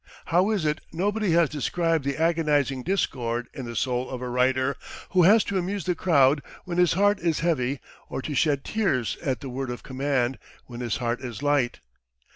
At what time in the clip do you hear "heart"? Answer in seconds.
6.93-7.19, 10.97-11.21